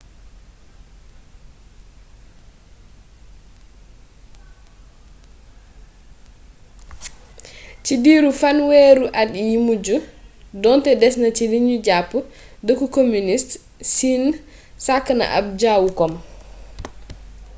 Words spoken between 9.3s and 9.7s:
yu